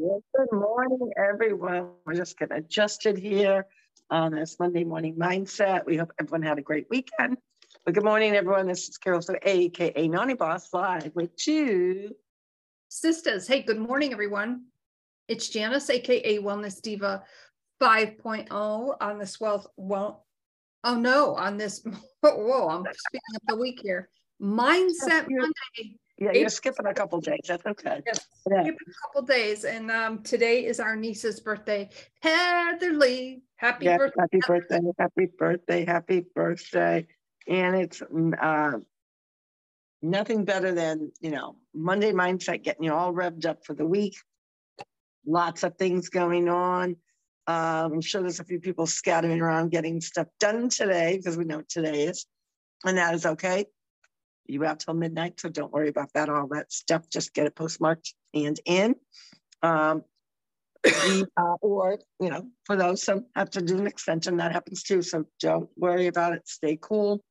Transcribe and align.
Well, 0.00 0.22
good 0.36 0.52
morning, 0.52 1.10
everyone. 1.16 1.90
We're 2.06 2.14
just 2.14 2.38
getting 2.38 2.56
adjusted 2.56 3.18
here 3.18 3.66
on 4.10 4.30
this 4.30 4.56
Monday 4.60 4.84
morning 4.84 5.16
mindset. 5.16 5.86
We 5.86 5.96
hope 5.96 6.12
everyone 6.20 6.42
had 6.42 6.56
a 6.56 6.62
great 6.62 6.86
weekend. 6.88 7.36
But 7.84 7.94
good 7.94 8.04
morning, 8.04 8.36
everyone. 8.36 8.68
This 8.68 8.88
is 8.88 8.96
Carol, 8.96 9.20
so 9.20 9.34
AKA 9.42 10.06
Nani 10.06 10.34
Boss, 10.34 10.72
live 10.72 11.10
with 11.16 11.34
two 11.34 12.14
sisters. 12.88 13.48
Hey, 13.48 13.62
good 13.62 13.80
morning, 13.80 14.12
everyone. 14.12 14.66
It's 15.26 15.48
Janis, 15.48 15.90
AKA 15.90 16.38
Wellness 16.38 16.80
Diva 16.80 17.24
5.0 17.82 18.96
on 19.00 19.18
this 19.18 19.40
wealth. 19.40 19.66
Well, 19.76 20.26
oh 20.84 20.94
no, 20.94 21.34
on 21.34 21.56
this. 21.56 21.84
Whoa, 22.22 22.68
I'm 22.68 22.84
speaking 22.84 23.34
up 23.34 23.42
the 23.48 23.56
week 23.56 23.80
here. 23.82 24.10
Mindset 24.40 25.26
Monday 25.28 25.98
yeah, 26.18 26.32
you're 26.32 26.48
skipping 26.48 26.86
a 26.86 26.94
couple 26.94 27.20
days. 27.20 27.40
That's 27.46 27.64
okay. 27.64 28.02
Yes, 28.04 28.26
yeah. 28.50 28.62
skipping 28.62 28.88
a 28.88 29.06
couple 29.06 29.22
days. 29.22 29.64
And 29.64 29.90
um, 29.90 30.22
today 30.22 30.64
is 30.64 30.80
our 30.80 30.96
niece's 30.96 31.38
birthday. 31.38 31.88
Heather-Leigh, 32.20 33.42
happy 33.56 33.84
yes, 33.84 33.98
birthday. 33.98 34.20
Happy 34.20 34.40
birthday, 34.46 34.80
happy 34.98 35.26
birthday, 35.38 35.84
happy 35.84 36.24
birthday. 36.34 37.06
And 37.46 37.76
it's 37.76 38.00
mm, 38.00 38.32
uh, 38.40 38.78
nothing 40.02 40.44
better 40.44 40.74
than, 40.74 41.12
you 41.20 41.30
know, 41.30 41.56
Monday 41.72 42.12
mindset, 42.12 42.64
getting 42.64 42.84
you 42.84 42.92
all 42.92 43.12
revved 43.12 43.46
up 43.46 43.64
for 43.64 43.74
the 43.74 43.86
week. 43.86 44.16
Lots 45.24 45.62
of 45.62 45.76
things 45.76 46.08
going 46.08 46.48
on. 46.48 46.96
Um, 47.46 47.92
I'm 47.92 48.00
sure 48.00 48.22
there's 48.22 48.40
a 48.40 48.44
few 48.44 48.58
people 48.58 48.86
scattering 48.86 49.40
around 49.40 49.70
getting 49.70 50.00
stuff 50.00 50.26
done 50.40 50.68
today 50.68 51.16
because 51.16 51.36
we 51.36 51.44
know 51.44 51.62
today 51.68 52.04
is, 52.04 52.26
and 52.84 52.98
that 52.98 53.14
is 53.14 53.24
okay 53.24 53.66
you 54.48 54.64
out 54.64 54.80
till 54.80 54.94
midnight, 54.94 55.40
so 55.40 55.48
don't 55.48 55.72
worry 55.72 55.88
about 55.88 56.12
that. 56.14 56.28
All 56.28 56.48
that 56.48 56.72
stuff, 56.72 57.08
just 57.10 57.34
get 57.34 57.46
it 57.46 57.54
postmarked 57.54 58.14
and 58.34 58.58
in. 58.64 58.94
Um, 59.62 60.02
uh, 60.84 61.54
or 61.60 61.98
you 62.20 62.30
know, 62.30 62.46
for 62.64 62.76
those 62.76 63.02
some 63.02 63.26
have 63.34 63.50
to 63.50 63.62
do 63.62 63.78
an 63.78 63.86
extension, 63.86 64.36
that 64.38 64.52
happens 64.52 64.82
too. 64.82 65.02
So 65.02 65.24
don't 65.40 65.68
worry 65.76 66.06
about 66.06 66.34
it. 66.34 66.48
Stay 66.48 66.78
cool, 66.80 67.22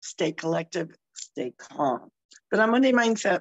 stay 0.00 0.32
collective, 0.32 0.90
stay 1.14 1.52
calm. 1.58 2.08
But 2.50 2.60
on 2.60 2.70
Monday 2.70 2.92
mindset, 2.92 3.40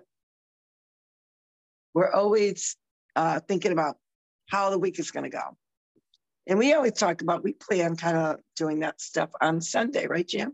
we're 1.94 2.12
always 2.12 2.76
uh, 3.16 3.40
thinking 3.40 3.72
about 3.72 3.98
how 4.50 4.70
the 4.70 4.80
week 4.80 5.00
is 5.00 5.12
going 5.12 5.24
to 5.24 5.30
go. 5.30 5.58
And 6.48 6.60
we 6.60 6.74
always 6.74 6.94
talk 6.94 7.22
about, 7.22 7.44
we 7.44 7.54
plan 7.54 7.96
kind 7.96 8.18
of 8.18 8.40
doing 8.56 8.82
that 8.82 9.02
stuff 9.02 9.30
on 9.42 9.62
Sunday, 9.62 10.06
right, 10.08 10.28
Jim? 10.28 10.54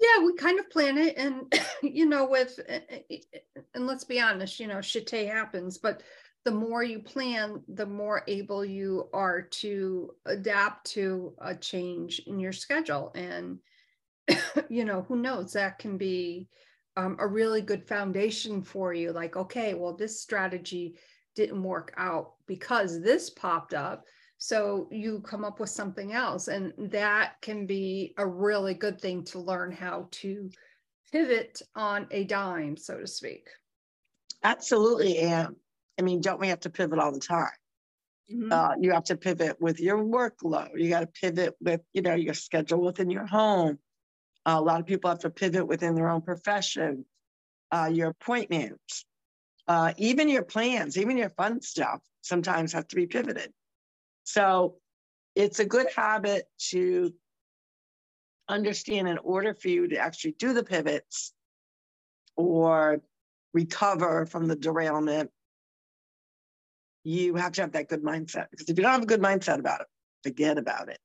Yeah, 0.00 0.24
we 0.24 0.34
kind 0.34 0.58
of 0.58 0.70
plan 0.70 0.96
it, 0.98 1.16
and 1.16 1.52
you 1.82 2.06
know, 2.06 2.26
with 2.26 2.58
eh, 2.68 2.80
eh, 2.88 3.00
eh, 3.10 3.40
and 3.74 3.86
let's 3.86 4.04
be 4.04 4.20
honest, 4.20 4.58
you 4.58 4.66
know, 4.66 4.80
shit 4.80 5.10
happens, 5.10 5.78
but 5.78 6.02
the 6.44 6.50
more 6.50 6.82
you 6.82 7.00
plan, 7.00 7.62
the 7.68 7.84
more 7.86 8.22
able 8.26 8.64
you 8.64 9.08
are 9.12 9.42
to 9.42 10.14
adapt 10.24 10.86
to 10.92 11.34
a 11.38 11.54
change 11.54 12.22
in 12.26 12.40
your 12.40 12.52
schedule. 12.52 13.12
And 13.14 13.58
you 14.70 14.84
know, 14.84 15.02
who 15.02 15.16
knows, 15.16 15.52
that 15.52 15.78
can 15.78 15.98
be 15.98 16.48
um, 16.96 17.16
a 17.20 17.26
really 17.26 17.60
good 17.60 17.86
foundation 17.86 18.62
for 18.62 18.94
you. 18.94 19.12
Like, 19.12 19.36
okay, 19.36 19.74
well, 19.74 19.94
this 19.94 20.20
strategy 20.20 20.96
didn't 21.36 21.62
work 21.62 21.92
out 21.96 22.32
because 22.46 23.02
this 23.02 23.30
popped 23.30 23.74
up 23.74 24.04
so 24.42 24.88
you 24.90 25.20
come 25.20 25.44
up 25.44 25.60
with 25.60 25.68
something 25.68 26.14
else. 26.14 26.48
And 26.48 26.72
that 26.78 27.34
can 27.42 27.66
be 27.66 28.14
a 28.16 28.26
really 28.26 28.72
good 28.72 28.98
thing 28.98 29.22
to 29.24 29.38
learn 29.38 29.70
how 29.70 30.08
to 30.12 30.50
pivot 31.12 31.60
on 31.76 32.06
a 32.10 32.24
dime, 32.24 32.78
so 32.78 32.98
to 32.98 33.06
speak. 33.06 33.48
Absolutely. 34.42 35.18
And 35.18 35.56
I 35.98 36.02
mean, 36.02 36.22
don't 36.22 36.40
we 36.40 36.48
have 36.48 36.60
to 36.60 36.70
pivot 36.70 36.98
all 36.98 37.12
the 37.12 37.20
time? 37.20 37.50
Mm-hmm. 38.32 38.50
Uh, 38.50 38.76
you 38.80 38.92
have 38.92 39.04
to 39.04 39.16
pivot 39.16 39.60
with 39.60 39.78
your 39.78 39.98
workload. 39.98 40.70
You 40.74 40.88
got 40.88 41.00
to 41.00 41.06
pivot 41.06 41.54
with, 41.60 41.82
you 41.92 42.00
know, 42.00 42.14
your 42.14 42.32
schedule 42.32 42.80
within 42.80 43.10
your 43.10 43.26
home. 43.26 43.78
Uh, 44.46 44.56
a 44.56 44.62
lot 44.62 44.80
of 44.80 44.86
people 44.86 45.10
have 45.10 45.18
to 45.18 45.30
pivot 45.30 45.66
within 45.66 45.94
their 45.94 46.08
own 46.08 46.22
profession, 46.22 47.04
uh, 47.72 47.90
your 47.92 48.08
appointments, 48.08 49.04
uh, 49.68 49.92
even 49.98 50.30
your 50.30 50.44
plans, 50.44 50.96
even 50.96 51.18
your 51.18 51.28
fun 51.28 51.60
stuff 51.60 52.00
sometimes 52.22 52.72
have 52.72 52.88
to 52.88 52.96
be 52.96 53.06
pivoted. 53.06 53.52
So 54.32 54.76
it's 55.34 55.58
a 55.58 55.64
good 55.64 55.88
habit 55.94 56.44
to 56.70 57.12
understand 58.48 59.08
in 59.08 59.18
order 59.18 59.54
for 59.54 59.68
you 59.68 59.88
to 59.88 59.96
actually 59.96 60.36
do 60.38 60.52
the 60.52 60.62
pivots 60.62 61.32
or 62.36 63.00
recover 63.52 64.26
from 64.26 64.46
the 64.46 64.54
derailment, 64.54 65.30
you 67.02 67.34
have 67.34 67.52
to 67.52 67.62
have 67.62 67.72
that 67.72 67.88
good 67.88 68.04
mindset. 68.04 68.46
Because 68.52 68.68
if 68.68 68.78
you 68.78 68.84
don't 68.84 68.92
have 68.92 69.02
a 69.02 69.06
good 69.06 69.20
mindset 69.20 69.58
about 69.58 69.80
it, 69.80 69.86
forget 70.22 70.58
about 70.58 70.88
it. 70.88 71.00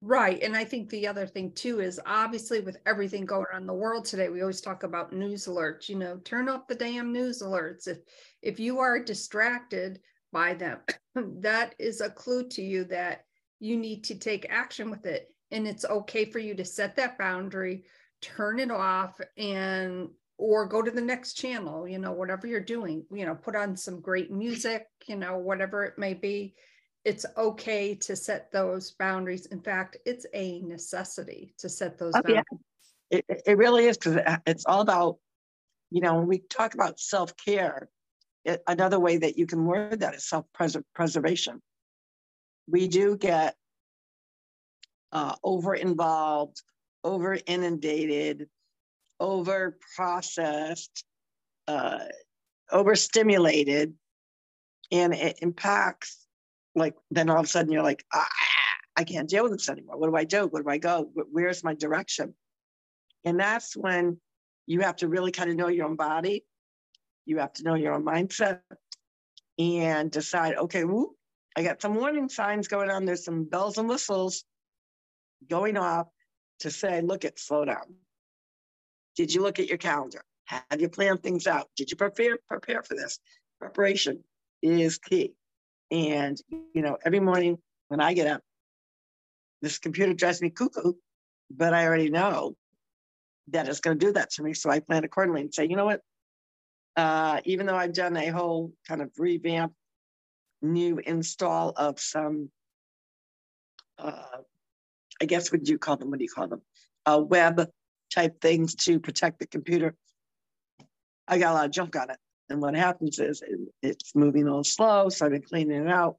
Right. 0.00 0.42
And 0.42 0.56
I 0.56 0.64
think 0.64 0.88
the 0.88 1.06
other 1.06 1.26
thing 1.26 1.52
too 1.52 1.80
is 1.80 2.00
obviously 2.06 2.60
with 2.60 2.78
everything 2.86 3.26
going 3.26 3.46
on 3.52 3.62
in 3.62 3.66
the 3.66 3.74
world 3.74 4.06
today, 4.06 4.30
we 4.30 4.40
always 4.40 4.62
talk 4.62 4.84
about 4.84 5.12
news 5.12 5.46
alerts, 5.46 5.88
you 5.88 5.96
know, 5.96 6.16
turn 6.24 6.48
off 6.48 6.66
the 6.66 6.74
damn 6.74 7.12
news 7.12 7.42
alerts. 7.42 7.88
If 7.88 7.98
if 8.40 8.58
you 8.58 8.78
are 8.78 8.98
distracted 8.98 10.00
by 10.32 10.54
them. 10.54 10.78
that 11.40 11.74
is 11.78 12.00
a 12.00 12.10
clue 12.10 12.48
to 12.48 12.62
you 12.62 12.84
that 12.84 13.24
you 13.60 13.76
need 13.76 14.04
to 14.04 14.14
take 14.14 14.46
action 14.50 14.90
with 14.90 15.06
it. 15.06 15.28
And 15.50 15.66
it's 15.66 15.84
okay 15.84 16.24
for 16.26 16.38
you 16.38 16.54
to 16.54 16.64
set 16.64 16.96
that 16.96 17.18
boundary, 17.18 17.84
turn 18.20 18.60
it 18.60 18.70
off, 18.70 19.20
and 19.36 20.08
or 20.38 20.66
go 20.66 20.80
to 20.80 20.90
the 20.90 21.00
next 21.00 21.34
channel, 21.34 21.86
you 21.88 21.98
know, 21.98 22.12
whatever 22.12 22.46
you're 22.46 22.60
doing, 22.60 23.04
you 23.10 23.26
know, 23.26 23.34
put 23.34 23.56
on 23.56 23.76
some 23.76 24.00
great 24.00 24.30
music, 24.30 24.86
you 25.06 25.16
know, 25.16 25.36
whatever 25.36 25.84
it 25.84 25.98
may 25.98 26.14
be. 26.14 26.54
It's 27.04 27.26
okay 27.36 27.94
to 27.96 28.14
set 28.14 28.52
those 28.52 28.92
boundaries. 28.92 29.46
In 29.46 29.60
fact, 29.60 29.96
it's 30.06 30.26
a 30.34 30.60
necessity 30.60 31.54
to 31.58 31.68
set 31.68 31.98
those 31.98 32.12
oh, 32.14 32.22
boundaries. 32.22 32.44
Yeah. 33.10 33.18
It, 33.28 33.42
it 33.46 33.58
really 33.58 33.86
is 33.86 33.98
because 33.98 34.16
uh, 34.16 34.36
it's 34.46 34.66
all 34.66 34.80
about, 34.80 35.16
you 35.90 36.02
know, 36.02 36.16
when 36.16 36.28
we 36.28 36.38
talk 36.38 36.74
about 36.74 37.00
self 37.00 37.36
care, 37.36 37.88
another 38.66 38.98
way 38.98 39.18
that 39.18 39.36
you 39.36 39.46
can 39.46 39.64
word 39.64 40.00
that 40.00 40.14
is 40.14 40.28
self-preservation. 40.28 41.60
We 42.66 42.88
do 42.88 43.16
get 43.16 43.56
uh, 45.12 45.34
over 45.42 45.74
involved, 45.74 46.62
over 47.02 47.38
inundated, 47.46 48.48
over 49.20 49.78
processed, 49.96 51.04
uh, 51.66 52.04
overstimulated, 52.70 53.94
and 54.92 55.14
it 55.14 55.38
impacts. 55.42 56.26
Like 56.74 56.94
then 57.10 57.30
all 57.30 57.40
of 57.40 57.46
a 57.46 57.48
sudden 57.48 57.72
you're 57.72 57.82
like, 57.82 58.04
ah, 58.12 58.28
I 58.96 59.04
can't 59.04 59.28
deal 59.28 59.44
with 59.44 59.52
this 59.52 59.68
anymore. 59.68 59.96
What 59.96 60.10
do 60.10 60.16
I 60.16 60.24
do? 60.24 60.46
Where 60.46 60.62
do 60.62 60.68
I 60.68 60.78
go? 60.78 61.10
Where's 61.32 61.64
my 61.64 61.74
direction? 61.74 62.34
And 63.24 63.38
that's 63.38 63.76
when 63.76 64.20
you 64.66 64.80
have 64.80 64.96
to 64.96 65.08
really 65.08 65.32
kind 65.32 65.50
of 65.50 65.56
know 65.56 65.68
your 65.68 65.86
own 65.86 65.96
body 65.96 66.44
you 67.28 67.38
have 67.38 67.52
to 67.52 67.62
know 67.62 67.74
your 67.74 67.92
own 67.92 68.04
mindset 68.04 68.60
and 69.58 70.10
decide, 70.10 70.56
okay, 70.56 70.84
whoop, 70.84 71.10
I 71.56 71.62
got 71.62 71.82
some 71.82 71.94
warning 71.94 72.28
signs 72.28 72.68
going 72.68 72.90
on. 72.90 73.04
There's 73.04 73.24
some 73.24 73.44
bells 73.44 73.76
and 73.76 73.88
whistles 73.88 74.44
going 75.48 75.76
off 75.76 76.06
to 76.60 76.70
say, 76.70 77.02
look 77.02 77.24
at 77.24 77.38
slow 77.38 77.66
down. 77.66 77.94
Did 79.14 79.34
you 79.34 79.42
look 79.42 79.58
at 79.58 79.68
your 79.68 79.78
calendar? 79.78 80.22
Have 80.46 80.80
you 80.80 80.88
planned 80.88 81.22
things 81.22 81.46
out? 81.46 81.68
Did 81.76 81.90
you 81.90 81.96
prepare 81.96 82.38
prepare 82.48 82.82
for 82.82 82.94
this? 82.94 83.18
Preparation 83.60 84.24
is 84.62 84.98
key. 84.98 85.34
And 85.90 86.40
you 86.50 86.80
know, 86.80 86.96
every 87.04 87.20
morning 87.20 87.58
when 87.88 88.00
I 88.00 88.14
get 88.14 88.26
up, 88.26 88.40
this 89.60 89.78
computer 89.78 90.14
drives 90.14 90.40
me 90.40 90.48
cuckoo, 90.48 90.94
but 91.50 91.74
I 91.74 91.86
already 91.86 92.08
know 92.08 92.56
that 93.48 93.68
it's 93.68 93.80
going 93.80 93.98
to 93.98 94.06
do 94.06 94.12
that 94.12 94.30
to 94.32 94.42
me. 94.42 94.54
So 94.54 94.70
I 94.70 94.80
plan 94.80 95.04
accordingly 95.04 95.42
and 95.42 95.52
say, 95.52 95.66
you 95.66 95.76
know 95.76 95.84
what? 95.84 96.00
Uh, 96.98 97.40
even 97.44 97.64
though 97.64 97.76
I've 97.76 97.92
done 97.92 98.16
a 98.16 98.26
whole 98.26 98.72
kind 98.88 99.00
of 99.00 99.12
revamp, 99.18 99.72
new 100.60 100.98
install 100.98 101.72
of 101.76 102.00
some, 102.00 102.50
uh, 104.00 104.38
I 105.22 105.24
guess 105.26 105.52
what 105.52 105.62
do 105.62 105.70
you 105.70 105.78
call 105.78 105.96
them? 105.96 106.10
What 106.10 106.18
do 106.18 106.24
you 106.24 106.30
call 106.30 106.48
them? 106.48 106.62
Uh, 107.06 107.22
web 107.24 107.70
type 108.12 108.40
things 108.40 108.74
to 108.74 108.98
protect 108.98 109.38
the 109.38 109.46
computer. 109.46 109.94
I 111.28 111.38
got 111.38 111.52
a 111.52 111.54
lot 111.54 111.66
of 111.66 111.70
junk 111.70 111.94
on 111.94 112.10
it. 112.10 112.18
And 112.50 112.60
what 112.60 112.74
happens 112.74 113.20
is 113.20 113.42
it, 113.42 113.60
it's 113.80 114.16
moving 114.16 114.42
a 114.42 114.46
little 114.46 114.64
slow. 114.64 115.08
So 115.08 115.24
I've 115.24 115.32
been 115.32 115.42
cleaning 115.42 115.86
it 115.86 115.88
out. 115.88 116.16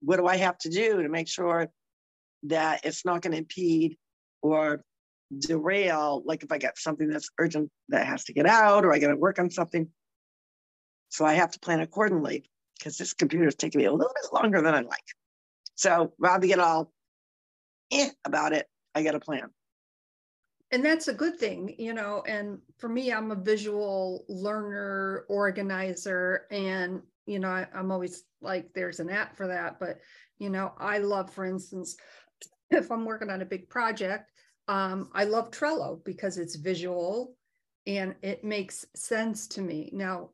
What 0.00 0.16
do 0.16 0.26
I 0.26 0.38
have 0.38 0.58
to 0.58 0.68
do 0.68 1.00
to 1.00 1.08
make 1.08 1.28
sure 1.28 1.68
that 2.44 2.84
it's 2.84 3.04
not 3.04 3.22
going 3.22 3.32
to 3.32 3.38
impede 3.38 3.98
or 4.42 4.82
derail, 5.36 6.22
like 6.24 6.42
if 6.42 6.52
I 6.52 6.58
get 6.58 6.78
something 6.78 7.08
that's 7.08 7.30
urgent 7.38 7.70
that 7.88 8.06
has 8.06 8.24
to 8.24 8.32
get 8.32 8.46
out 8.46 8.84
or 8.84 8.92
I 8.92 8.98
got 8.98 9.08
to 9.08 9.16
work 9.16 9.38
on 9.38 9.50
something. 9.50 9.88
So 11.08 11.24
I 11.24 11.34
have 11.34 11.52
to 11.52 11.60
plan 11.60 11.80
accordingly 11.80 12.50
because 12.78 12.98
this 12.98 13.14
computer 13.14 13.46
is 13.46 13.54
taking 13.54 13.80
me 13.80 13.84
a 13.86 13.92
little 13.92 14.12
bit 14.14 14.32
longer 14.32 14.60
than 14.60 14.74
I 14.74 14.80
like. 14.80 15.04
So 15.74 16.12
rather 16.18 16.46
get 16.46 16.58
all 16.58 16.92
eh 17.92 18.10
about 18.24 18.52
it, 18.52 18.66
I 18.94 19.02
got 19.02 19.14
a 19.14 19.20
plan. 19.20 19.50
and 20.70 20.84
that's 20.84 21.06
a 21.06 21.14
good 21.14 21.38
thing, 21.38 21.74
you 21.78 21.94
know. 21.94 22.24
And 22.26 22.58
for 22.78 22.88
me, 22.88 23.12
I'm 23.12 23.30
a 23.30 23.36
visual 23.36 24.24
learner, 24.28 25.24
organizer, 25.28 26.46
and 26.50 27.00
you 27.26 27.38
know, 27.38 27.48
I, 27.48 27.66
I'm 27.74 27.90
always 27.90 28.24
like, 28.42 28.72
there's 28.74 29.00
an 29.00 29.08
app 29.08 29.36
for 29.36 29.46
that. 29.46 29.78
But 29.78 30.00
you 30.38 30.50
know, 30.50 30.72
I 30.78 30.98
love, 30.98 31.32
for 31.32 31.44
instance, 31.44 31.96
if 32.70 32.90
I'm 32.90 33.04
working 33.04 33.30
on 33.30 33.40
a 33.40 33.46
big 33.46 33.68
project, 33.68 34.32
um, 34.68 35.08
I 35.12 35.24
love 35.24 35.50
Trello 35.50 36.02
because 36.04 36.38
it's 36.38 36.56
visual 36.56 37.36
and 37.86 38.14
it 38.22 38.44
makes 38.44 38.86
sense 38.94 39.46
to 39.48 39.60
me. 39.60 39.90
Now, 39.92 40.30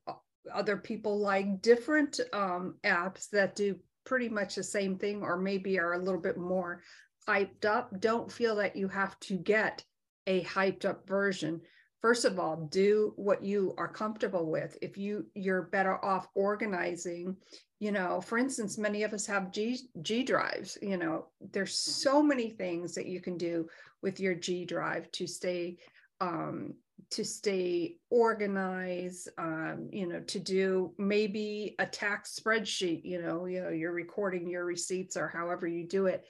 other 0.53 0.77
people 0.77 1.19
like 1.19 1.63
different 1.63 2.21
um, 2.33 2.77
apps 2.85 3.29
that 3.31 3.57
do 3.57 3.77
pretty 4.05 4.29
much 4.29 4.55
the 4.55 4.63
same 4.63 4.97
thing 4.97 5.23
or 5.23 5.37
maybe 5.37 5.79
are 5.79 5.95
a 5.95 5.99
little 6.03 6.21
bit 6.21 6.39
more 6.39 6.83
hyped 7.29 7.65
up. 7.65 8.01
Don't 8.01 8.31
feel 8.31 8.57
that 8.57 8.77
you 8.77 8.89
have 8.89 9.19
to 9.21 9.37
get 9.37 9.85
a 10.27 10.43
hyped 10.45 10.85
up 10.85 11.07
version. 11.09 11.61
First 12.01 12.25
of 12.25 12.39
all, 12.39 12.57
do 12.71 13.13
what 13.17 13.45
you 13.45 13.75
are 13.77 13.89
comfortable 13.89 14.51
with. 14.51 14.79
If 14.81 14.97
you 14.97 15.27
you're 15.35 15.63
better 15.63 16.03
off 16.03 16.29
organizing, 16.35 17.37
you 17.79 17.93
know, 17.93 18.21
for 18.21 18.39
instance, 18.39 18.79
many 18.79 19.03
of 19.03 19.13
us 19.13 19.27
have 19.27 19.53
G 19.53 19.79
G 20.01 20.23
drives, 20.23 20.79
you 20.81 20.97
know, 20.97 21.27
there's 21.53 21.75
so 21.75 22.23
many 22.23 22.51
things 22.51 22.95
that 22.95 23.07
you 23.07 23.21
can 23.21 23.37
do 23.37 23.69
with 24.03 24.19
your 24.19 24.35
G 24.35 24.65
drive 24.65 25.11
to 25.13 25.27
stay 25.27 25.77
um, 26.23 26.75
to 27.11 27.25
stay 27.25 27.97
organized, 28.11 29.29
um, 29.37 29.89
you 29.91 30.07
know, 30.07 30.21
to 30.21 30.39
do 30.39 30.95
maybe 30.97 31.75
a 31.79 31.87
tax 31.87 32.39
spreadsheet, 32.39 33.05
you 33.05 33.21
know, 33.21 33.47
you 33.47 33.61
know, 33.63 33.71
you're 33.71 33.93
recording 33.93 34.49
your 34.49 34.65
receipts 34.65 35.17
or 35.17 35.29
however 35.29 35.67
you 35.67 35.87
do 35.87 36.07
it. 36.07 36.25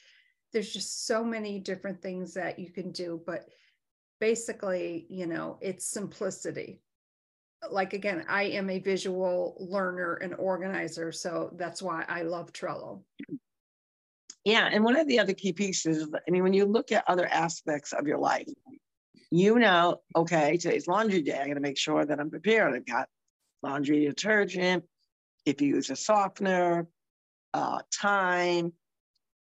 There's 0.52 0.72
just 0.72 1.06
so 1.06 1.22
many 1.22 1.60
different 1.60 2.00
things 2.00 2.34
that 2.34 2.58
you 2.58 2.70
can 2.70 2.92
do, 2.92 3.20
but 3.26 3.48
basically, 4.20 5.06
you 5.08 5.26
know, 5.26 5.58
it's 5.60 5.86
simplicity. 5.86 6.80
Like 7.70 7.92
again, 7.92 8.24
I 8.28 8.44
am 8.44 8.70
a 8.70 8.78
visual 8.78 9.56
learner 9.58 10.14
and 10.14 10.34
organizer, 10.34 11.12
so 11.12 11.50
that's 11.56 11.82
why 11.82 12.04
I 12.08 12.22
love 12.22 12.52
Trello. 12.52 13.02
Yeah, 14.44 14.68
and 14.72 14.82
one 14.82 14.96
of 14.96 15.06
the 15.06 15.18
other 15.18 15.34
key 15.34 15.52
pieces, 15.52 16.08
I 16.14 16.30
mean, 16.30 16.42
when 16.42 16.54
you 16.54 16.64
look 16.64 16.92
at 16.92 17.04
other 17.06 17.26
aspects 17.26 17.92
of 17.92 18.06
your 18.06 18.18
life, 18.18 18.48
you 19.30 19.58
know, 19.58 20.00
okay, 20.16 20.56
today's 20.56 20.88
laundry 20.88 21.22
day. 21.22 21.38
I 21.38 21.46
got 21.48 21.54
to 21.54 21.60
make 21.60 21.78
sure 21.78 22.04
that 22.04 22.18
I'm 22.18 22.30
prepared. 22.30 22.74
I've 22.74 22.86
got 22.86 23.08
laundry 23.62 24.06
detergent. 24.06 24.84
If 25.44 25.60
you 25.60 25.68
use 25.68 25.90
a 25.90 25.96
softener, 25.96 26.88
uh, 27.52 27.80
time, 27.92 28.72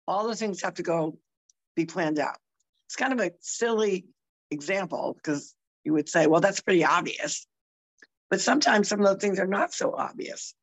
all 0.08 0.26
those 0.26 0.40
things 0.40 0.62
have 0.64 0.76
to 0.76 0.84
go 0.84 1.18
be 1.76 1.86
planned 1.86 2.20
out. 2.20 2.38
It's 2.88 2.96
kind 2.96 3.14
of 3.14 3.20
a 3.20 3.32
silly 3.40 4.08
example 4.52 5.14
because 5.16 5.54
you 5.84 5.94
would 5.94 6.10
say, 6.10 6.28
well, 6.28 6.42
that's 6.42 6.62
pretty 6.62 6.84
obvious. 6.84 7.46
But 8.30 8.42
sometimes 8.42 8.88
some 8.90 9.00
of 9.00 9.06
those 9.06 9.22
things 9.22 9.40
are 9.40 9.48
not 9.48 9.74
so 9.74 9.94
obvious. 9.96 10.54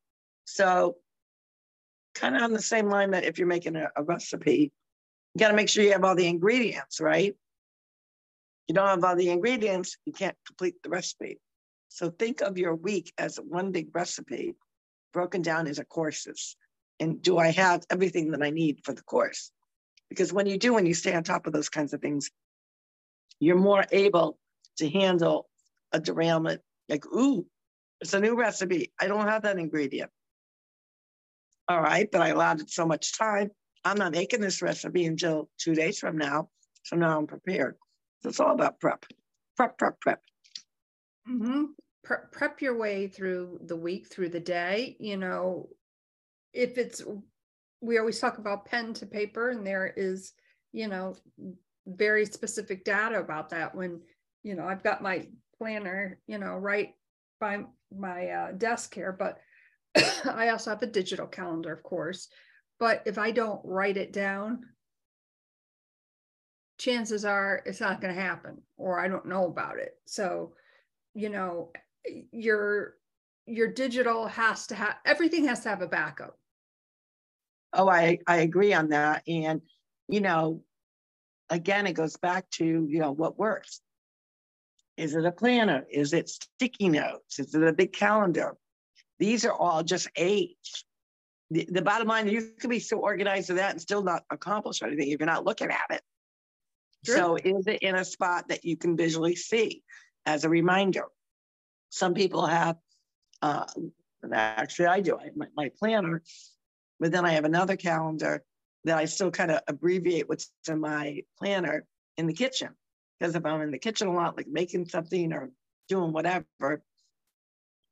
So, 0.44 0.96
kind 2.14 2.36
of 2.36 2.42
on 2.42 2.52
the 2.52 2.62
same 2.62 2.88
line 2.88 3.12
that 3.12 3.24
if 3.24 3.38
you're 3.38 3.48
making 3.48 3.76
a, 3.76 3.88
a 3.96 4.02
recipe, 4.02 4.70
you 5.34 5.38
got 5.38 5.48
to 5.48 5.54
make 5.54 5.68
sure 5.68 5.82
you 5.82 5.92
have 5.92 6.04
all 6.04 6.14
the 6.14 6.28
ingredients, 6.28 7.00
right? 7.00 7.34
you 8.68 8.74
don't 8.74 8.88
have 8.88 9.04
all 9.04 9.16
the 9.16 9.30
ingredients, 9.30 9.96
you 10.06 10.12
can't 10.12 10.36
complete 10.46 10.82
the 10.82 10.88
recipe. 10.88 11.38
So 11.88 12.10
think 12.10 12.40
of 12.40 12.58
your 12.58 12.74
week 12.74 13.12
as 13.18 13.36
one 13.36 13.72
big 13.72 13.94
recipe 13.94 14.54
broken 15.12 15.42
down 15.42 15.66
into 15.66 15.84
courses. 15.84 16.56
And 16.98 17.20
do 17.20 17.38
I 17.38 17.50
have 17.50 17.84
everything 17.90 18.30
that 18.30 18.42
I 18.42 18.50
need 18.50 18.80
for 18.84 18.92
the 18.92 19.02
course? 19.02 19.50
Because 20.08 20.32
when 20.32 20.46
you 20.46 20.58
do, 20.58 20.74
when 20.74 20.86
you 20.86 20.94
stay 20.94 21.14
on 21.14 21.24
top 21.24 21.46
of 21.46 21.52
those 21.52 21.68
kinds 21.68 21.92
of 21.92 22.00
things, 22.00 22.30
you're 23.40 23.56
more 23.56 23.84
able 23.92 24.38
to 24.78 24.88
handle 24.90 25.48
a 25.92 26.00
derailment 26.00 26.60
like, 26.88 27.06
ooh, 27.06 27.46
it's 28.00 28.14
a 28.14 28.20
new 28.20 28.36
recipe. 28.36 28.92
I 29.00 29.06
don't 29.06 29.26
have 29.26 29.42
that 29.42 29.58
ingredient. 29.58 30.10
All 31.68 31.80
right, 31.80 32.08
but 32.10 32.20
I 32.20 32.28
allowed 32.28 32.60
it 32.60 32.70
so 32.70 32.84
much 32.84 33.16
time. 33.16 33.50
I'm 33.84 33.96
not 33.96 34.12
making 34.12 34.40
this 34.40 34.60
recipe 34.60 35.06
until 35.06 35.48
two 35.58 35.74
days 35.74 35.98
from 35.98 36.18
now. 36.18 36.50
So 36.82 36.96
now 36.96 37.18
I'm 37.18 37.26
prepared. 37.26 37.76
It's 38.24 38.40
all 38.40 38.52
about 38.52 38.80
prep, 38.80 39.06
prep, 39.56 39.78
prep, 39.78 40.00
prep. 40.00 40.20
Mm-hmm. 41.28 41.64
Pre- 42.02 42.16
prep 42.32 42.60
your 42.60 42.76
way 42.76 43.08
through 43.08 43.60
the 43.64 43.76
week, 43.76 44.08
through 44.08 44.28
the 44.30 44.40
day. 44.40 44.96
You 45.00 45.16
know, 45.16 45.68
if 46.52 46.76
it's, 46.76 47.02
we 47.80 47.98
always 47.98 48.20
talk 48.20 48.36
about 48.38 48.66
pen 48.66 48.92
to 48.94 49.06
paper, 49.06 49.50
and 49.50 49.66
there 49.66 49.92
is, 49.96 50.32
you 50.72 50.88
know, 50.88 51.16
very 51.86 52.26
specific 52.26 52.84
data 52.84 53.18
about 53.18 53.50
that. 53.50 53.74
When, 53.74 54.00
you 54.42 54.54
know, 54.54 54.66
I've 54.66 54.82
got 54.82 55.02
my 55.02 55.26
planner, 55.58 56.18
you 56.26 56.38
know, 56.38 56.54
right 56.54 56.90
by 57.40 57.64
my 57.96 58.28
uh, 58.28 58.52
desk 58.52 58.94
here, 58.94 59.12
but 59.12 59.38
I 60.24 60.48
also 60.48 60.70
have 60.70 60.82
a 60.82 60.86
digital 60.86 61.26
calendar, 61.26 61.72
of 61.72 61.82
course. 61.82 62.28
But 62.78 63.02
if 63.06 63.18
I 63.18 63.30
don't 63.30 63.60
write 63.64 63.96
it 63.96 64.12
down, 64.12 64.64
chances 66.78 67.24
are 67.24 67.62
it's 67.64 67.80
not 67.80 68.00
going 68.00 68.14
to 68.14 68.20
happen 68.20 68.60
or 68.76 68.98
I 68.98 69.08
don't 69.08 69.26
know 69.26 69.46
about 69.46 69.78
it. 69.78 69.92
So, 70.06 70.54
you 71.14 71.28
know, 71.28 71.70
your 72.32 72.94
your 73.46 73.68
digital 73.72 74.26
has 74.26 74.66
to 74.68 74.74
have 74.74 74.96
everything 75.04 75.44
has 75.46 75.60
to 75.60 75.68
have 75.68 75.82
a 75.82 75.86
backup. 75.86 76.38
Oh, 77.72 77.88
I 77.88 78.18
I 78.26 78.38
agree 78.38 78.72
on 78.72 78.88
that 78.88 79.22
and 79.28 79.60
you 80.08 80.20
know, 80.20 80.62
again 81.50 81.86
it 81.86 81.94
goes 81.94 82.16
back 82.16 82.48
to, 82.50 82.64
you 82.64 82.98
know, 82.98 83.12
what 83.12 83.38
works. 83.38 83.80
Is 84.96 85.14
it 85.14 85.24
a 85.24 85.32
planner? 85.32 85.84
Is 85.90 86.12
it 86.12 86.28
sticky 86.28 86.88
notes? 86.88 87.38
Is 87.38 87.54
it 87.54 87.62
a 87.62 87.72
big 87.72 87.92
calendar? 87.92 88.56
These 89.18 89.44
are 89.44 89.52
all 89.52 89.82
just 89.82 90.08
age. 90.16 90.84
The, 91.50 91.68
the 91.70 91.82
bottom 91.82 92.08
line, 92.08 92.28
you 92.28 92.52
can 92.58 92.70
be 92.70 92.80
so 92.80 92.98
organized 92.98 93.48
with 93.48 93.58
that 93.58 93.72
and 93.72 93.80
still 93.80 94.02
not 94.02 94.24
accomplish 94.30 94.82
anything 94.82 95.10
if 95.10 95.18
you're 95.18 95.26
not 95.26 95.44
looking 95.44 95.70
at 95.70 95.86
it. 95.90 96.02
Sure. 97.04 97.16
So 97.16 97.36
is 97.36 97.66
it 97.66 97.82
in 97.82 97.94
a 97.94 98.04
spot 98.04 98.48
that 98.48 98.64
you 98.64 98.76
can 98.76 98.96
visually 98.96 99.36
see 99.36 99.82
as 100.26 100.44
a 100.44 100.48
reminder? 100.48 101.04
Some 101.90 102.14
people 102.14 102.46
have, 102.46 102.76
uh, 103.42 103.66
actually 104.32 104.86
I 104.86 105.00
do, 105.00 105.16
I 105.16 105.30
my, 105.36 105.46
my 105.56 105.70
planner, 105.78 106.22
but 106.98 107.12
then 107.12 107.26
I 107.26 107.32
have 107.32 107.44
another 107.44 107.76
calendar 107.76 108.42
that 108.84 108.98
I 108.98 109.06
still 109.06 109.30
kind 109.30 109.50
of 109.50 109.60
abbreviate 109.66 110.28
what's 110.28 110.50
in 110.68 110.80
my 110.80 111.22
planner 111.38 111.86
in 112.16 112.26
the 112.26 112.32
kitchen. 112.32 112.70
Because 113.18 113.34
if 113.34 113.44
I'm 113.44 113.60
in 113.62 113.70
the 113.70 113.78
kitchen 113.78 114.08
a 114.08 114.12
lot, 114.12 114.36
like 114.36 114.48
making 114.48 114.88
something 114.88 115.32
or 115.32 115.50
doing 115.88 116.12
whatever, 116.12 116.82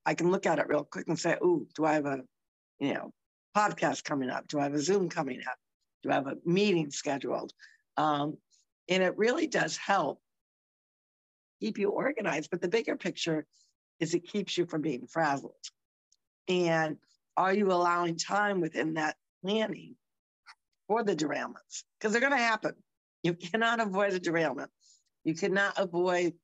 I 0.05 0.15
can 0.15 0.31
look 0.31 0.47
at 0.47 0.59
it 0.59 0.69
real 0.69 0.85
quick 0.85 1.09
and 1.09 1.19
say, 1.19 1.37
"Ooh, 1.43 1.67
do 1.75 1.85
I 1.85 1.95
have 1.95 2.07
a, 2.07 2.23
you 2.81 2.95
know, 2.95 3.13
podcast 3.57 4.05
coming 4.05 4.31
up? 4.31 4.49
Do 4.49 4.59
I 4.59 4.65
have 4.65 4.75
a 4.75 4.81
Zoom 4.81 5.09
coming 5.09 5.41
up? 5.49 5.59
Do 6.03 6.11
I 6.11 6.15
have 6.15 6.27
a 6.27 6.37
meeting 6.45 6.91
scheduled?" 6.91 7.53
Um, 7.97 8.37
and 8.89 9.03
it 9.03 9.17
really 9.17 9.47
does 9.47 9.77
help 9.77 10.21
keep 11.61 11.79
you 11.79 11.91
organized. 11.91 12.51
But 12.51 12.61
the 12.61 12.69
bigger 12.69 12.97
picture 12.97 13.47
is 14.01 14.15
it 14.15 14.27
keeps 14.29 14.59
you 14.59 14.67
from 14.67 14.83
being 14.83 15.07
frazzled. 15.07 15.55
And 16.49 16.99
are 17.37 17.55
you 17.55 17.71
allowing 17.71 18.17
time 18.17 18.61
within 18.61 18.95
that 18.95 19.17
planning 19.43 19.95
for 20.93 21.03
the 21.03 21.17
derailments? 21.17 21.85
Because 21.99 22.13
they're 22.13 22.21
going 22.21 22.33
to 22.33 22.39
happen. 22.39 22.75
You 23.23 23.33
cannot 23.51 23.81
avoid 23.81 24.13
a 24.13 24.19
derailment. 24.19 24.71
You 25.25 25.35
cannot 25.35 25.79
avoid, 25.79 26.35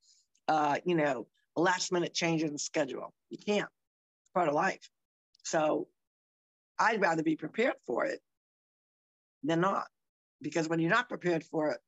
uh, 0.46 0.78
you 0.86 0.94
know, 0.94 1.26
a 1.56 1.60
last 1.60 1.92
minute 1.92 2.14
change 2.14 2.42
in 2.42 2.52
the 2.52 2.58
schedule. 2.58 3.12
You 3.28 3.36
can't. 3.36 3.68
It's 4.22 4.30
part 4.32 4.48
of 4.48 4.54
life. 4.54 4.88
So 5.44 5.88
I'd 6.78 7.02
rather 7.02 7.22
be 7.22 7.36
prepared 7.36 7.74
for 7.86 8.06
it 8.06 8.20
than 9.42 9.60
not. 9.60 9.86
Because 10.40 10.68
when 10.68 10.78
you're 10.78 10.90
not 10.90 11.08
prepared 11.08 11.44
for 11.44 11.70
it, 11.72 11.78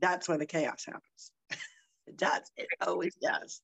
that's 0.00 0.28
when 0.28 0.38
the 0.38 0.46
chaos 0.46 0.84
happens. 0.84 1.32
it 2.06 2.16
does. 2.16 2.42
It 2.56 2.68
always 2.86 3.16
does. 3.20 3.60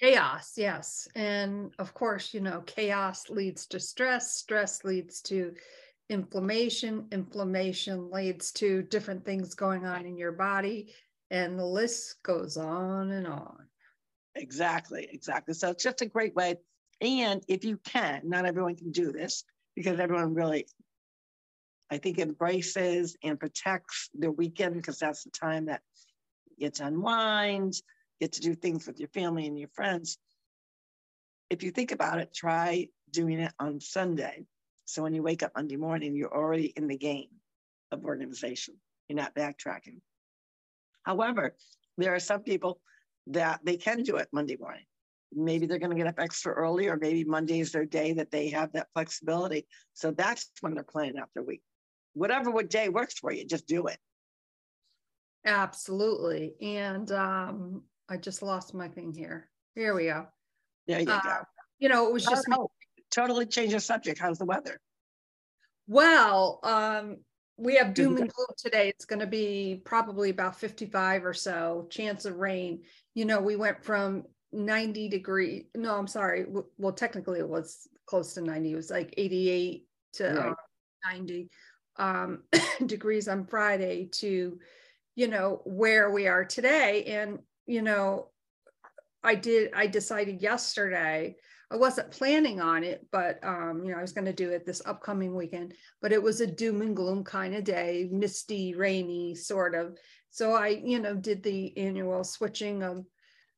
Chaos, 0.00 0.54
yes. 0.56 1.06
And 1.14 1.72
of 1.78 1.94
course, 1.94 2.34
you 2.34 2.40
know, 2.40 2.62
chaos 2.62 3.28
leads 3.28 3.66
to 3.68 3.78
stress, 3.78 4.32
stress 4.34 4.84
leads 4.84 5.20
to 5.22 5.54
inflammation, 6.08 7.06
inflammation 7.12 8.10
leads 8.10 8.52
to 8.52 8.82
different 8.82 9.24
things 9.24 9.54
going 9.54 9.84
on 9.84 10.06
in 10.06 10.16
your 10.16 10.32
body, 10.32 10.92
and 11.30 11.58
the 11.58 11.64
list 11.64 12.22
goes 12.22 12.56
on 12.56 13.10
and 13.12 13.26
on. 13.26 13.66
Exactly, 14.34 15.08
exactly. 15.12 15.54
So 15.54 15.70
it's 15.70 15.84
just 15.84 16.02
a 16.02 16.06
great 16.06 16.34
way. 16.34 16.56
And 17.00 17.42
if 17.48 17.64
you 17.64 17.78
can, 17.78 18.22
not 18.24 18.46
everyone 18.46 18.76
can 18.76 18.90
do 18.90 19.12
this 19.12 19.44
because 19.74 20.00
everyone 20.00 20.34
really 20.34 20.66
I 21.90 21.98
think 21.98 22.18
embraces 22.18 23.16
and 23.22 23.40
protects 23.40 24.10
the 24.18 24.30
weekend 24.30 24.74
because 24.74 24.98
that's 24.98 25.24
the 25.24 25.30
time 25.30 25.66
that 25.66 25.80
you 26.50 26.66
get 26.66 26.74
to 26.74 26.86
unwind, 26.86 27.80
get 28.20 28.32
to 28.32 28.40
do 28.40 28.54
things 28.54 28.86
with 28.86 29.00
your 29.00 29.08
family 29.08 29.46
and 29.46 29.58
your 29.58 29.70
friends. 29.70 30.18
If 31.48 31.62
you 31.62 31.70
think 31.70 31.92
about 31.92 32.18
it, 32.18 32.34
try 32.34 32.88
doing 33.10 33.40
it 33.40 33.52
on 33.58 33.80
Sunday. 33.80 34.44
So 34.88 35.02
when 35.02 35.12
you 35.12 35.22
wake 35.22 35.42
up 35.42 35.52
Monday 35.54 35.76
morning, 35.76 36.16
you're 36.16 36.34
already 36.34 36.72
in 36.74 36.88
the 36.88 36.96
game 36.96 37.28
of 37.92 38.06
organization. 38.06 38.74
You're 39.06 39.18
not 39.18 39.34
backtracking. 39.34 40.00
However, 41.02 41.54
there 41.98 42.14
are 42.14 42.18
some 42.18 42.40
people 42.40 42.80
that 43.26 43.60
they 43.62 43.76
can 43.76 44.02
do 44.02 44.16
it 44.16 44.28
Monday 44.32 44.56
morning. 44.58 44.86
Maybe 45.30 45.66
they're 45.66 45.78
going 45.78 45.90
to 45.90 45.96
get 45.96 46.06
up 46.06 46.18
extra 46.18 46.54
early, 46.54 46.88
or 46.88 46.96
maybe 46.96 47.22
Monday 47.24 47.60
is 47.60 47.70
their 47.70 47.84
day 47.84 48.14
that 48.14 48.30
they 48.30 48.48
have 48.48 48.72
that 48.72 48.86
flexibility. 48.94 49.66
So 49.92 50.10
that's 50.10 50.50
when 50.62 50.72
they're 50.72 50.84
planning 50.84 51.18
out 51.18 51.28
their 51.34 51.44
week. 51.44 51.60
Whatever 52.14 52.50
what 52.50 52.70
day 52.70 52.88
works 52.88 53.18
for 53.18 53.30
you, 53.30 53.44
just 53.44 53.66
do 53.66 53.88
it. 53.88 53.98
Absolutely. 55.44 56.54
And 56.62 57.12
um, 57.12 57.82
I 58.08 58.16
just 58.16 58.42
lost 58.42 58.72
my 58.72 58.88
thing 58.88 59.12
here. 59.12 59.50
Here 59.74 59.94
we 59.94 60.06
go. 60.06 60.28
There 60.86 61.00
you 61.00 61.10
uh, 61.10 61.20
go. 61.20 61.36
You 61.78 61.90
know, 61.90 62.08
it 62.08 62.12
was 62.14 62.24
just 62.24 62.46
oh, 62.52 62.70
totally 63.10 63.46
change 63.46 63.72
the 63.72 63.80
subject. 63.80 64.18
How's 64.18 64.38
the 64.38 64.44
weather? 64.44 64.80
Well, 65.86 66.60
um, 66.62 67.16
we 67.56 67.76
have 67.76 67.94
doom 67.94 68.16
and 68.18 68.32
gloom 68.32 68.48
today. 68.56 68.88
It's 68.88 69.04
going 69.04 69.20
to 69.20 69.26
be 69.26 69.82
probably 69.84 70.30
about 70.30 70.58
55 70.58 71.24
or 71.24 71.34
so 71.34 71.88
chance 71.90 72.24
of 72.24 72.36
rain. 72.36 72.82
You 73.14 73.24
know, 73.24 73.40
we 73.40 73.56
went 73.56 73.84
from 73.84 74.24
90 74.52 75.08
degree. 75.08 75.66
No, 75.74 75.96
I'm 75.96 76.06
sorry. 76.06 76.46
Well, 76.76 76.92
technically 76.92 77.40
it 77.40 77.48
was 77.48 77.88
close 78.06 78.34
to 78.34 78.42
90. 78.42 78.72
It 78.72 78.76
was 78.76 78.90
like 78.90 79.12
88 79.16 79.86
to 80.14 80.24
right. 80.24 80.50
uh, 80.50 80.54
90 81.12 81.50
um, 81.96 82.42
degrees 82.86 83.26
on 83.26 83.44
Friday 83.44 84.08
to, 84.12 84.58
you 85.16 85.28
know, 85.28 85.62
where 85.64 86.10
we 86.10 86.28
are 86.28 86.44
today. 86.44 87.04
And, 87.04 87.40
you 87.66 87.82
know, 87.82 88.28
I 89.24 89.34
did, 89.34 89.72
I 89.74 89.88
decided 89.88 90.40
yesterday 90.40 91.36
I 91.70 91.76
wasn't 91.76 92.10
planning 92.10 92.60
on 92.60 92.82
it, 92.82 93.06
but 93.12 93.38
um, 93.42 93.82
you 93.84 93.92
know, 93.92 93.98
I 93.98 94.02
was 94.02 94.12
going 94.12 94.24
to 94.24 94.32
do 94.32 94.50
it 94.50 94.64
this 94.64 94.80
upcoming 94.86 95.34
weekend. 95.34 95.74
But 96.00 96.12
it 96.12 96.22
was 96.22 96.40
a 96.40 96.46
doom 96.46 96.80
and 96.80 96.96
gloom 96.96 97.24
kind 97.24 97.54
of 97.54 97.64
day, 97.64 98.08
misty, 98.10 98.74
rainy, 98.74 99.34
sort 99.34 99.74
of. 99.74 99.98
So 100.30 100.54
I, 100.54 100.68
you 100.68 100.98
know, 100.98 101.14
did 101.14 101.42
the 101.42 101.76
annual 101.76 102.24
switching 102.24 102.82
of, 102.82 103.04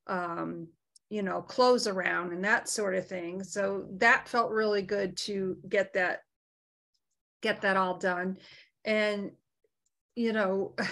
um, 0.08 0.68
you 1.08 1.22
know, 1.22 1.40
clothes 1.40 1.86
around 1.86 2.32
and 2.32 2.44
that 2.44 2.68
sort 2.68 2.96
of 2.96 3.06
thing. 3.06 3.44
So 3.44 3.86
that 3.98 4.28
felt 4.28 4.50
really 4.50 4.82
good 4.82 5.16
to 5.18 5.56
get 5.68 5.94
that, 5.94 6.22
get 7.42 7.62
that 7.62 7.76
all 7.76 7.98
done. 7.98 8.38
And 8.84 9.32
you 10.16 10.32
know. 10.32 10.74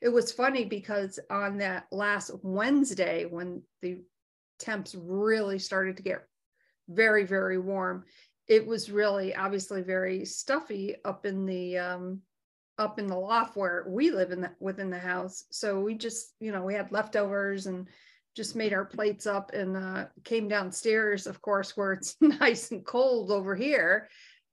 it 0.00 0.08
was 0.08 0.30
funny 0.30 0.64
because 0.64 1.18
on 1.30 1.58
that 1.58 1.86
last 1.90 2.30
Wednesday, 2.42 3.24
when 3.24 3.62
the 3.82 3.98
temps 4.64 4.94
really 4.94 5.58
started 5.58 5.96
to 5.96 6.02
get 6.02 6.26
very 6.88 7.24
very 7.24 7.58
warm. 7.58 8.04
It 8.48 8.66
was 8.66 8.90
really 8.90 9.34
obviously 9.34 9.82
very 9.82 10.24
stuffy 10.24 10.96
up 11.04 11.26
in 11.26 11.46
the 11.46 11.78
um 11.78 12.20
up 12.78 12.98
in 12.98 13.06
the 13.06 13.16
loft 13.16 13.56
where 13.56 13.84
we 13.86 14.10
live 14.10 14.32
in 14.32 14.40
the 14.40 14.50
within 14.60 14.90
the 14.90 14.98
house. 14.98 15.44
So 15.50 15.80
we 15.80 15.94
just 15.94 16.34
you 16.40 16.52
know 16.52 16.62
we 16.62 16.74
had 16.74 16.92
leftovers 16.92 17.66
and 17.66 17.88
just 18.34 18.56
made 18.56 18.72
our 18.72 18.84
plates 18.84 19.26
up 19.26 19.52
and 19.52 19.76
uh, 19.76 20.06
came 20.24 20.48
downstairs 20.48 21.26
of 21.26 21.40
course 21.40 21.76
where 21.76 21.92
it's 21.92 22.16
nice 22.20 22.72
and 22.72 22.84
cold 22.84 23.30
over 23.30 23.54
here 23.54 24.08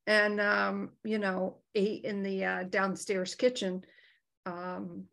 and 0.07 0.39
um, 0.39 0.89
you 1.03 1.17
know 1.17 1.57
ate 1.75 2.03
in 2.03 2.23
the 2.23 2.43
uh, 2.45 2.63
downstairs 2.63 3.35
kitchen. 3.35 3.83
Um, 4.45 5.05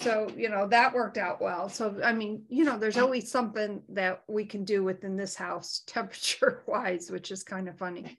so 0.00 0.30
you 0.36 0.48
know 0.48 0.68
that 0.68 0.94
worked 0.94 1.18
out 1.18 1.40
well. 1.40 1.68
So 1.68 2.00
i 2.04 2.12
mean 2.12 2.44
you 2.48 2.64
know 2.64 2.78
there's 2.78 2.98
always 2.98 3.30
something 3.30 3.82
that 3.88 4.22
we 4.28 4.44
can 4.44 4.64
do 4.64 4.84
within 4.84 5.16
this 5.16 5.34
house 5.34 5.82
temperature 5.86 6.62
wise 6.66 7.10
which 7.10 7.30
is 7.30 7.42
kind 7.42 7.68
of 7.68 7.76
funny. 7.76 8.16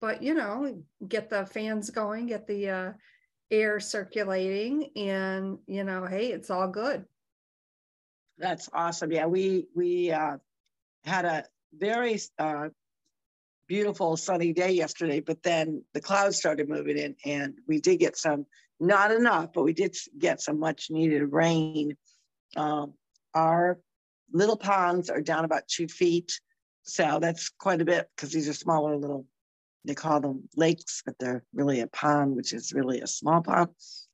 But 0.00 0.22
you 0.22 0.34
know 0.34 0.80
get 1.06 1.28
the 1.28 1.44
fans 1.44 1.90
going 1.90 2.26
get 2.26 2.46
the 2.46 2.70
uh, 2.70 2.92
air 3.50 3.80
circulating 3.80 4.90
and 4.96 5.58
you 5.66 5.82
know 5.82 6.06
hey 6.06 6.28
it's 6.28 6.50
all 6.50 6.68
good. 6.68 7.04
That's 8.38 8.68
awesome. 8.72 9.10
Yeah 9.10 9.26
we 9.26 9.66
we 9.74 10.12
uh, 10.12 10.36
had 11.04 11.24
a 11.24 11.44
very 11.74 12.20
uh, 12.38 12.68
beautiful 13.68 14.16
sunny 14.16 14.52
day 14.52 14.72
yesterday 14.72 15.20
but 15.20 15.42
then 15.42 15.82
the 15.94 16.00
clouds 16.00 16.36
started 16.36 16.68
moving 16.68 16.96
in 16.96 17.14
and 17.24 17.54
we 17.66 17.80
did 17.80 17.98
get 17.98 18.16
some 18.16 18.46
not 18.80 19.10
enough, 19.10 19.52
but 19.52 19.62
we 19.62 19.72
did 19.72 19.96
get 20.18 20.40
some 20.40 20.58
much 20.58 20.90
needed 20.90 21.32
rain. 21.32 21.96
Um, 22.56 22.94
our 23.34 23.78
little 24.32 24.56
ponds 24.56 25.10
are 25.10 25.20
down 25.20 25.44
about 25.44 25.68
two 25.68 25.88
feet. 25.88 26.40
So 26.84 27.18
that's 27.20 27.50
quite 27.50 27.80
a 27.80 27.84
bit 27.84 28.08
because 28.14 28.32
these 28.32 28.48
are 28.48 28.54
smaller 28.54 28.96
little, 28.96 29.26
they 29.84 29.94
call 29.94 30.20
them 30.20 30.48
lakes, 30.56 31.02
but 31.04 31.18
they're 31.18 31.44
really 31.52 31.80
a 31.80 31.86
pond, 31.86 32.36
which 32.36 32.52
is 32.52 32.72
really 32.72 33.00
a 33.00 33.06
small 33.06 33.42
pond. 33.42 33.68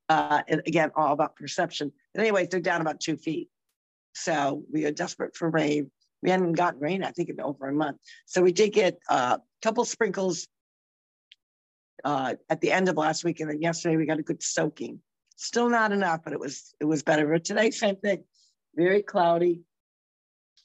Uh, 0.09 0.41
and 0.47 0.61
again, 0.67 0.91
all 0.95 1.13
about 1.13 1.35
perception. 1.35 1.91
And 2.13 2.21
anyways, 2.21 2.49
they're 2.49 2.59
down 2.59 2.81
about 2.81 2.99
two 2.99 3.17
feet. 3.17 3.49
So 4.13 4.63
we 4.71 4.85
are 4.85 4.91
desperate 4.91 5.35
for 5.35 5.49
rain. 5.49 5.91
We 6.25 6.31
hadn't 6.31 6.53
gotten 6.53 6.79
rain, 6.79 7.03
I 7.03 7.11
think, 7.11 7.29
in 7.29 7.39
over 7.39 7.67
a 7.67 7.71
month. 7.71 7.99
So 8.25 8.41
we 8.41 8.51
did 8.51 8.73
get 8.73 8.97
a 9.09 9.39
couple 9.61 9.85
sprinkles 9.85 10.47
uh, 12.03 12.33
at 12.49 12.61
the 12.61 12.71
end 12.71 12.89
of 12.89 12.97
last 12.97 13.23
week, 13.23 13.41
and 13.41 13.49
then 13.51 13.61
yesterday 13.61 13.95
we 13.95 14.07
got 14.07 14.17
a 14.17 14.23
good 14.23 14.41
soaking. 14.41 15.01
Still 15.35 15.69
not 15.69 15.91
enough, 15.91 16.21
but 16.23 16.33
it 16.33 16.39
was 16.39 16.73
it 16.79 16.85
was 16.85 17.03
better. 17.03 17.27
But 17.27 17.45
today, 17.45 17.69
same 17.69 17.97
thing, 17.97 18.23
very 18.75 19.03
cloudy. 19.03 19.61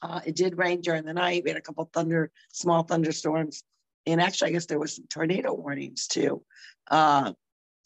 Uh, 0.00 0.20
it 0.24 0.34
did 0.34 0.56
rain 0.56 0.80
during 0.80 1.04
the 1.04 1.12
night. 1.12 1.42
We 1.44 1.50
had 1.50 1.58
a 1.58 1.60
couple 1.60 1.84
thunder, 1.92 2.30
small 2.50 2.82
thunderstorms, 2.82 3.62
and 4.06 4.18
actually, 4.18 4.48
I 4.48 4.52
guess 4.52 4.64
there 4.64 4.78
was 4.78 4.96
some 4.96 5.08
tornado 5.10 5.52
warnings 5.52 6.06
too 6.06 6.42
uh, 6.90 7.34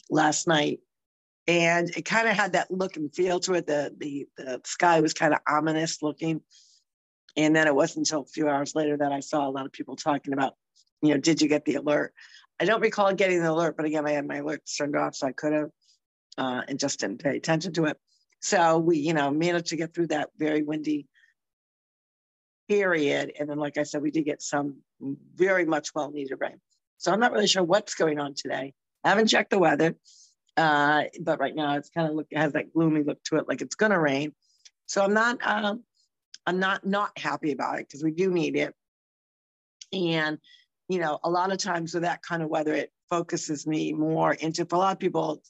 last 0.08 0.46
night. 0.46 0.78
And 1.48 1.90
it 1.90 2.04
kind 2.04 2.28
of 2.28 2.36
had 2.36 2.52
that 2.52 2.70
look 2.70 2.96
and 2.96 3.12
feel 3.12 3.40
to 3.40 3.54
it. 3.54 3.66
The 3.66 3.92
the 3.98 4.28
the 4.36 4.60
sky 4.64 5.00
was 5.00 5.12
kind 5.12 5.34
of 5.34 5.40
ominous 5.48 6.02
looking. 6.02 6.40
And 7.36 7.54
then 7.54 7.66
it 7.66 7.74
wasn't 7.74 8.06
until 8.06 8.22
a 8.22 8.26
few 8.26 8.48
hours 8.48 8.74
later 8.74 8.96
that 8.96 9.12
I 9.12 9.20
saw 9.20 9.48
a 9.48 9.50
lot 9.50 9.66
of 9.66 9.72
people 9.72 9.96
talking 9.96 10.32
about, 10.32 10.54
you 11.02 11.10
know, 11.10 11.20
did 11.20 11.42
you 11.42 11.48
get 11.48 11.64
the 11.64 11.74
alert? 11.76 12.14
I 12.60 12.64
don't 12.64 12.80
recall 12.80 13.12
getting 13.14 13.42
the 13.42 13.50
alert, 13.50 13.76
but 13.76 13.86
again, 13.86 14.06
I 14.06 14.12
had 14.12 14.26
my 14.26 14.40
alerts 14.40 14.76
turned 14.78 14.96
off, 14.96 15.16
so 15.16 15.26
I 15.26 15.32
could 15.32 15.52
have, 15.52 15.70
uh, 16.38 16.62
and 16.68 16.78
just 16.78 17.00
didn't 17.00 17.22
pay 17.22 17.36
attention 17.36 17.72
to 17.74 17.86
it. 17.86 17.98
So 18.40 18.78
we, 18.78 18.98
you 18.98 19.14
know, 19.14 19.30
managed 19.30 19.68
to 19.68 19.76
get 19.76 19.94
through 19.94 20.08
that 20.08 20.30
very 20.38 20.62
windy 20.62 21.08
period. 22.68 23.32
And 23.38 23.48
then, 23.48 23.58
like 23.58 23.76
I 23.76 23.82
said, 23.82 24.02
we 24.02 24.10
did 24.10 24.24
get 24.24 24.40
some 24.40 24.76
very 25.34 25.64
much 25.64 25.94
well 25.94 26.10
needed 26.10 26.36
rain. 26.40 26.60
So 26.98 27.12
I'm 27.12 27.20
not 27.20 27.32
really 27.32 27.46
sure 27.46 27.62
what's 27.62 27.94
going 27.94 28.18
on 28.18 28.34
today. 28.34 28.72
I 29.02 29.08
haven't 29.08 29.26
checked 29.26 29.50
the 29.50 29.58
weather, 29.58 29.96
uh, 30.56 31.04
but 31.20 31.40
right 31.40 31.54
now 31.54 31.76
it's 31.76 31.90
kind 31.90 32.08
of 32.08 32.14
look 32.14 32.28
has 32.32 32.52
that 32.52 32.72
gloomy 32.72 33.02
look 33.02 33.22
to 33.24 33.36
it, 33.36 33.48
like 33.48 33.60
it's 33.60 33.74
going 33.74 33.92
to 33.92 33.98
rain. 33.98 34.32
So 34.86 35.02
I'm 35.02 35.14
not, 35.14 35.38
um, 35.42 35.82
I'm 36.46 36.58
not 36.58 36.86
not 36.86 37.16
happy 37.18 37.52
about 37.52 37.78
it 37.78 37.88
because 37.88 38.02
we 38.02 38.10
do 38.10 38.30
need 38.30 38.56
it. 38.56 38.74
And 39.92 40.38
you 40.88 40.98
know, 40.98 41.18
a 41.24 41.30
lot 41.30 41.52
of 41.52 41.58
times 41.58 41.94
with 41.94 42.02
that 42.02 42.22
kind 42.22 42.42
of 42.42 42.48
weather, 42.48 42.74
it 42.74 42.92
focuses 43.08 43.66
me 43.66 43.92
more 43.92 44.34
into, 44.34 44.66
for 44.66 44.76
a 44.76 44.78
lot 44.78 44.92
of 44.92 44.98
people, 44.98 45.42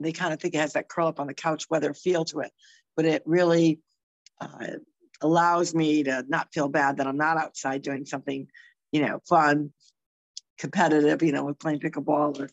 they 0.00 0.12
kind 0.12 0.32
of 0.32 0.40
think 0.40 0.54
it 0.54 0.60
has 0.60 0.74
that 0.74 0.88
curl 0.88 1.08
up 1.08 1.20
on 1.20 1.26
the 1.26 1.34
couch 1.34 1.68
weather 1.70 1.94
feel 1.94 2.24
to 2.26 2.40
it, 2.40 2.52
but 2.96 3.04
it 3.04 3.22
really 3.26 3.80
uh, 4.40 4.66
allows 5.20 5.74
me 5.74 6.02
to 6.02 6.24
not 6.28 6.52
feel 6.52 6.68
bad 6.68 6.98
that 6.98 7.06
I'm 7.06 7.16
not 7.16 7.36
outside 7.36 7.82
doing 7.82 8.04
something, 8.04 8.48
you 8.92 9.06
know, 9.06 9.20
fun, 9.28 9.72
competitive, 10.58 11.22
you 11.22 11.32
know, 11.32 11.44
with 11.44 11.58
playing 11.58 11.80
pickleball 11.80 12.38
or 12.40 12.50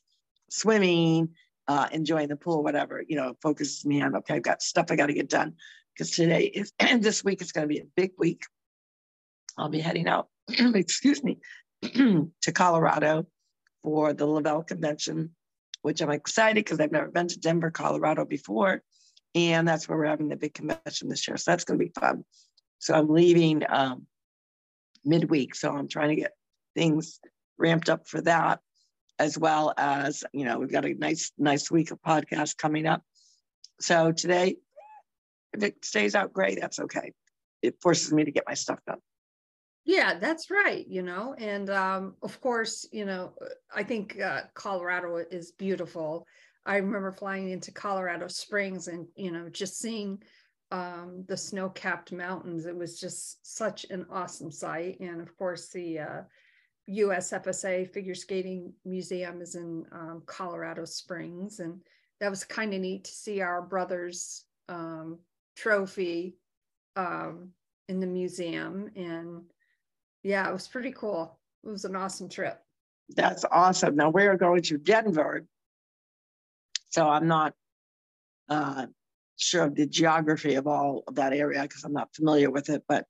swimming, 0.49 1.29
uh, 1.67 1.87
enjoying 1.91 2.29
the 2.29 2.35
pool, 2.35 2.63
whatever, 2.63 3.03
you 3.05 3.17
know, 3.17 3.35
focuses 3.41 3.85
me 3.85 4.01
on, 4.01 4.15
okay, 4.15 4.35
I've 4.35 4.43
got 4.43 4.61
stuff 4.61 4.87
I 4.89 4.95
got 4.95 5.07
to 5.07 5.13
get 5.13 5.29
done. 5.29 5.55
Because 5.97 6.11
today 6.11 6.43
is, 6.43 6.71
and 6.79 7.01
this 7.03 7.23
week 7.23 7.41
is 7.41 7.51
going 7.51 7.67
to 7.67 7.73
be 7.73 7.79
a 7.79 7.87
big 7.95 8.11
week. 8.17 8.43
I'll 9.57 9.69
be 9.69 9.79
heading 9.79 10.07
out, 10.07 10.27
excuse 10.47 11.23
me, 11.23 11.39
to 11.81 12.51
Colorado 12.53 13.25
for 13.81 14.13
the 14.13 14.25
Le-Vel 14.25 14.63
Convention, 14.63 15.31
which 15.81 16.01
I'm 16.01 16.11
excited 16.11 16.63
because 16.63 16.79
I've 16.79 16.91
never 16.91 17.09
been 17.09 17.27
to 17.29 17.39
Denver, 17.39 17.71
Colorado 17.71 18.25
before. 18.25 18.83
And 19.33 19.67
that's 19.67 19.87
where 19.87 19.97
we're 19.97 20.05
having 20.05 20.29
the 20.29 20.35
big 20.35 20.53
convention 20.53 21.09
this 21.09 21.27
year. 21.27 21.37
So 21.37 21.51
that's 21.51 21.63
going 21.63 21.79
to 21.79 21.85
be 21.85 21.91
fun. 21.99 22.23
So 22.79 22.93
I'm 22.93 23.09
leaving 23.09 23.63
um, 23.67 24.05
midweek. 25.03 25.55
So 25.55 25.71
I'm 25.71 25.87
trying 25.87 26.09
to 26.09 26.21
get 26.21 26.33
things 26.75 27.19
ramped 27.57 27.89
up 27.89 28.07
for 28.07 28.21
that, 28.21 28.59
as 29.17 29.37
well 29.37 29.73
as, 29.77 30.23
you 30.31 30.45
know, 30.45 30.59
we've 30.59 30.71
got 30.71 30.85
a 30.85 30.93
nice, 30.93 31.31
nice 31.37 31.71
week 31.71 31.91
of 31.91 32.01
podcasts 32.01 32.55
coming 32.55 32.85
up. 32.85 33.01
So 33.79 34.11
today, 34.11 34.57
if 35.57 35.63
it 35.63 35.85
stays 35.85 36.15
out 36.15 36.33
gray, 36.33 36.55
that's 36.55 36.79
okay. 36.79 37.11
It 37.61 37.81
forces 37.81 38.13
me 38.13 38.23
to 38.23 38.31
get 38.31 38.43
my 38.47 38.53
stuff 38.53 38.79
done. 38.85 38.99
Yeah, 39.83 40.19
that's 40.19 40.51
right. 40.51 40.85
You 40.87 41.01
know, 41.01 41.33
and 41.37 41.69
um, 41.69 42.15
of 42.21 42.39
course, 42.41 42.87
you 42.91 43.05
know, 43.05 43.33
I 43.73 43.83
think 43.83 44.19
uh, 44.19 44.41
Colorado 44.53 45.23
is 45.31 45.51
beautiful. 45.51 46.27
I 46.65 46.77
remember 46.77 47.11
flying 47.11 47.49
into 47.49 47.71
Colorado 47.71 48.27
Springs 48.27 48.89
and 48.89 49.07
you 49.15 49.31
know 49.31 49.47
just 49.49 49.79
seeing 49.79 50.21
um, 50.71 51.23
the 51.29 51.37
snow-capped 51.37 52.11
mountains. 52.11 52.65
It 52.65 52.75
was 52.75 52.99
just 52.99 53.55
such 53.55 53.85
an 53.89 54.05
awesome 54.11 54.51
sight, 54.51 54.99
and 54.99 55.21
of 55.21 55.35
course, 55.37 55.69
the 55.69 55.99
uh, 55.99 56.21
USFSA 56.89 57.89
Figure 57.93 58.15
Skating 58.15 58.73
Museum 58.83 59.41
is 59.41 59.55
in 59.55 59.85
um, 59.93 60.21
Colorado 60.25 60.83
Springs, 60.83 61.61
and 61.61 61.79
that 62.19 62.29
was 62.29 62.43
kind 62.43 62.73
of 62.73 62.81
neat 62.81 63.05
to 63.05 63.11
see 63.11 63.39
our 63.39 63.61
brothers 63.61 64.43
um, 64.67 65.19
trophy 65.57 66.37
um, 66.95 67.49
in 67.89 67.99
the 67.99 68.07
museum. 68.07 68.89
And 68.95 69.43
yeah, 70.23 70.47
it 70.47 70.53
was 70.53 70.67
pretty 70.67 70.91
cool. 70.91 71.37
It 71.65 71.69
was 71.69 71.83
an 71.83 71.95
awesome 71.95 72.29
trip. 72.29 72.61
That's 73.09 73.43
awesome. 73.51 73.95
Now 73.95 74.09
we're 74.09 74.37
going 74.37 74.61
to 74.63 74.77
Denver. 74.77 75.45
So 76.89 77.07
I'm 77.07 77.27
not 77.27 77.53
uh, 78.49 78.87
sure 79.37 79.65
of 79.65 79.75
the 79.75 79.87
geography 79.87 80.55
of 80.55 80.67
all 80.67 81.03
of 81.07 81.15
that 81.15 81.33
area 81.33 81.61
because 81.61 81.83
I'm 81.83 81.93
not 81.93 82.13
familiar 82.15 82.49
with 82.49 82.69
it, 82.69 82.83
but 82.87 83.05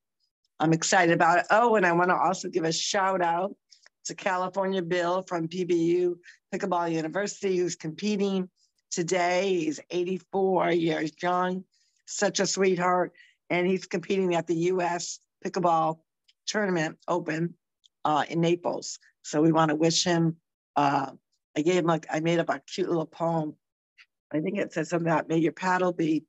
I'm 0.60 0.72
excited 0.72 1.14
about 1.14 1.38
it. 1.40 1.46
Oh, 1.50 1.76
and 1.76 1.86
I 1.86 1.92
want 1.92 2.10
to 2.10 2.16
also 2.16 2.48
give 2.48 2.64
a 2.64 2.72
shout 2.72 3.22
out 3.22 3.54
to 4.06 4.14
California 4.14 4.82
Bill 4.82 5.22
from 5.22 5.48
PBU 5.48 6.14
Pickleball 6.52 6.92
University 6.92 7.56
who's 7.56 7.76
competing 7.76 8.48
today. 8.90 9.60
He's 9.60 9.80
84 9.90 10.72
years 10.72 11.12
young, 11.22 11.64
such 12.08 12.40
a 12.40 12.46
sweetheart, 12.46 13.12
and 13.50 13.66
he's 13.66 13.86
competing 13.86 14.34
at 14.34 14.46
the 14.46 14.54
U.S. 14.54 15.20
Pickleball 15.44 15.98
Tournament 16.46 16.96
Open 17.06 17.54
uh, 18.04 18.24
in 18.28 18.40
Naples. 18.40 18.98
So 19.22 19.42
we 19.42 19.52
want 19.52 19.68
to 19.70 19.74
wish 19.74 20.04
him. 20.04 20.36
Uh, 20.74 21.12
I 21.56 21.62
gave 21.62 21.76
him 21.76 21.86
like 21.86 22.06
I 22.10 22.20
made 22.20 22.38
up 22.38 22.48
a 22.48 22.60
cute 22.60 22.88
little 22.88 23.06
poem. 23.06 23.54
I 24.32 24.40
think 24.40 24.58
it 24.58 24.72
says 24.72 24.90
something 24.90 25.06
about 25.06 25.28
may 25.28 25.38
your 25.38 25.52
paddle 25.52 25.92
be 25.92 26.24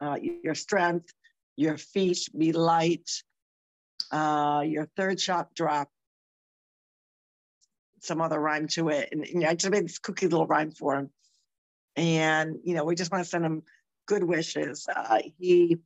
uh, 0.00 0.16
your 0.42 0.54
strength, 0.54 1.12
your 1.56 1.76
feet 1.76 2.28
be 2.36 2.52
light, 2.52 3.10
uh, 4.10 4.64
your 4.66 4.88
third 4.96 5.20
shot 5.20 5.54
drop 5.54 5.88
some 8.02 8.20
other 8.20 8.40
rhyme 8.40 8.66
to 8.66 8.88
it. 8.88 9.10
And, 9.12 9.26
and 9.26 9.44
I 9.44 9.54
just 9.54 9.70
made 9.70 9.84
this 9.84 9.98
cookie 9.98 10.26
little 10.26 10.46
rhyme 10.46 10.70
for 10.70 10.96
him. 10.96 11.10
And, 11.96 12.56
you 12.64 12.74
know, 12.74 12.84
we 12.84 12.94
just 12.94 13.12
want 13.12 13.24
to 13.24 13.28
send 13.28 13.44
him 13.44 13.62
good 14.10 14.24
wishes. 14.24 14.88
Uh, 14.94 15.20
he 15.38 15.78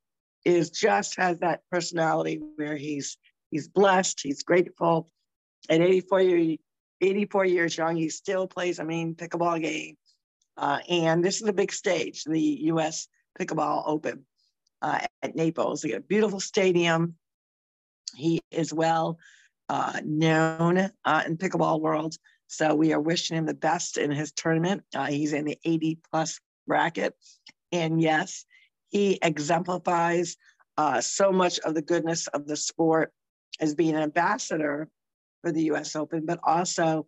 is 0.46 0.70
just 0.70 1.16
has 1.16 1.38
that 1.40 1.60
personality 1.70 2.40
where 2.56 2.74
he's 2.74 3.18
he's 3.50 3.68
blessed, 3.68 4.20
he's 4.22 4.42
grateful. 4.42 5.10
At 5.68 5.82
84 5.82 6.20
years, 6.22 6.58
84 7.02 7.44
years 7.44 7.76
young, 7.76 7.96
he 7.96 8.08
still 8.08 8.46
plays 8.46 8.78
a 8.78 8.84
mean 8.84 9.14
pickleball 9.14 9.60
game. 9.60 9.96
Uh, 10.56 10.78
and 10.88 11.22
this 11.22 11.42
is 11.42 11.48
a 11.48 11.52
big 11.52 11.70
stage, 11.70 12.24
the 12.24 12.40
U.S. 12.72 13.08
Pickleball 13.38 13.82
Open 13.86 14.24
uh, 14.80 15.00
at 15.22 15.36
Naples. 15.36 15.84
a 15.84 16.00
beautiful 16.00 16.40
stadium. 16.40 17.16
He 18.16 18.40
is 18.50 18.72
well 18.72 19.18
uh, 19.68 20.00
known 20.02 20.90
uh, 21.04 21.22
in 21.26 21.36
pickleball 21.36 21.80
world. 21.80 22.16
So 22.46 22.74
we 22.74 22.92
are 22.94 23.00
wishing 23.00 23.36
him 23.36 23.46
the 23.46 23.54
best 23.54 23.98
in 23.98 24.10
his 24.10 24.32
tournament. 24.32 24.82
Uh, 24.94 25.06
he's 25.06 25.32
in 25.32 25.44
the 25.44 25.58
80 25.64 25.98
plus 26.10 26.40
bracket. 26.66 27.14
And 27.72 28.00
yes, 28.00 28.44
he 28.90 29.18
exemplifies 29.22 30.36
uh, 30.76 31.00
so 31.00 31.32
much 31.32 31.58
of 31.60 31.74
the 31.74 31.82
goodness 31.82 32.26
of 32.28 32.46
the 32.46 32.56
sport 32.56 33.12
as 33.60 33.74
being 33.74 33.94
an 33.94 34.02
ambassador 34.02 34.88
for 35.42 35.52
the 35.52 35.64
US 35.72 35.94
Open, 35.96 36.26
but 36.26 36.40
also 36.42 37.06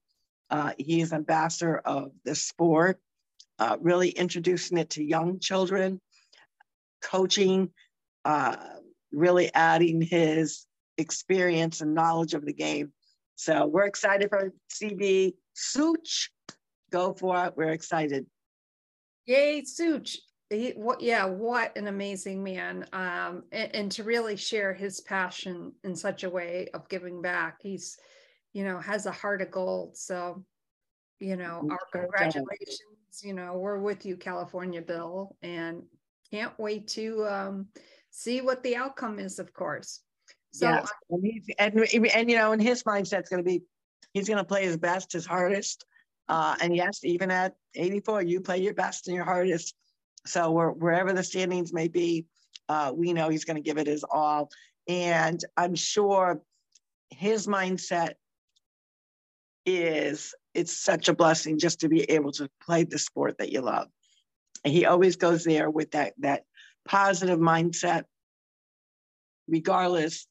uh, 0.51 0.73
he 0.79 1.01
is 1.01 1.13
ambassador 1.13 1.79
of 1.79 2.13
the 2.25 2.35
sport, 2.35 3.01
uh, 3.59 3.77
really 3.81 4.11
introducing 4.11 4.79
it 4.79 4.91
to 4.91 5.03
young 5.03 5.41
children, 5.41 6.01
coaching, 7.03 7.71
uh, 8.25 8.57
really 9.13 9.53
adding 9.55 10.01
his 10.01 10.67
experience 10.99 11.81
and 11.81 11.95
knowledge 11.95 12.35
of 12.35 12.45
the 12.45 12.53
game. 12.53 12.93
So 13.37 13.67
we're 13.67 13.87
excited 13.87 14.29
for 14.29 14.53
CB 14.73 15.35
Such. 15.55 16.31
Go 16.91 17.13
for 17.15 17.47
it. 17.47 17.57
We're 17.57 17.73
excited. 17.73 18.27
Yay, 19.27 19.65
Such. 19.65 20.19
He, 20.51 20.71
what, 20.71 21.01
yeah, 21.01 21.25
what 21.25 21.77
an 21.77 21.89
amazing 21.89 22.43
man. 22.43 22.87
Um, 22.93 23.45
and, 23.51 23.75
and 23.75 23.93
to 23.93 24.05
really 24.05 24.37
share 24.37 24.73
his 24.73 25.01
passion 25.01 25.73
in 25.83 25.97
such 25.97 26.25
a 26.25 26.31
way 26.31 26.69
of 26.73 26.89
giving 26.89 27.21
back. 27.21 27.59
He's, 27.61 27.99
you 28.53 28.65
know, 28.65 28.79
has 28.79 29.07
a 29.07 29.13
heart 29.13 29.43
of 29.43 29.51
gold. 29.51 29.97
So, 29.97 30.45
you 31.19 31.37
know, 31.37 31.69
our 31.71 31.79
congratulations. 31.93 32.81
You 33.23 33.33
know, 33.33 33.57
we're 33.57 33.79
with 33.79 34.05
you, 34.05 34.17
California 34.17 34.83
Bill, 34.83 35.37
and 35.43 35.83
can't 36.31 36.57
wait 36.59 36.87
to 36.89 37.27
um, 37.27 37.67
see 38.11 38.41
what 38.41 38.63
the 38.63 38.77
outcome 38.77 39.19
is, 39.19 39.39
of 39.39 39.53
course. 39.53 40.01
So 40.53 40.69
yes. 40.69 40.91
and, 41.11 41.25
he's, 41.25 41.47
and, 41.59 41.79
and, 42.15 42.31
you 42.31 42.37
know, 42.37 42.53
in 42.53 42.61
his 42.61 42.83
mindset, 42.85 43.21
it's 43.21 43.29
going 43.29 43.43
to 43.43 43.49
be, 43.49 43.63
he's 44.13 44.29
going 44.29 44.39
to 44.39 44.45
play 44.45 44.65
his 44.65 44.77
best, 44.77 45.13
his 45.13 45.27
hardest. 45.27 45.85
Uh, 46.29 46.57
and 46.61 46.75
yes, 46.75 47.01
even 47.05 47.31
at 47.31 47.55
84, 47.75 48.23
you 48.23 48.41
play 48.41 48.59
your 48.59 48.75
best 48.75 49.07
and 49.07 49.15
your 49.15 49.25
hardest. 49.25 49.75
So 50.27 50.51
wherever 50.51 51.13
the 51.13 51.23
standings 51.23 51.73
may 51.73 51.89
be, 51.89 52.27
uh, 52.69 52.93
we 52.95 53.13
know 53.13 53.29
he's 53.29 53.45
going 53.45 53.57
to 53.57 53.63
give 53.63 53.79
it 53.79 53.87
his 53.87 54.05
all. 54.09 54.51
And 54.89 55.41
I'm 55.57 55.75
sure 55.75 56.41
his 57.11 57.47
mindset 57.47 58.15
is 59.65 60.35
it's 60.55 60.77
such 60.77 61.09
a 61.09 61.15
blessing 61.15 61.59
just 61.59 61.81
to 61.81 61.89
be 61.89 62.03
able 62.05 62.33
to 62.33 62.49
play 62.65 62.85
the 62.85 62.99
sport 62.99 63.39
that 63.39 63.53
you 63.53 63.61
love. 63.61 63.89
And 64.65 64.73
he 64.73 64.87
always 64.87 65.17
goes 65.17 65.45
there 65.45 65.71
with 65.71 65.93
that 65.93 66.15
that 66.19 66.45
positive 66.87 67.39
mindset, 67.39 68.05
regardless 69.49 70.27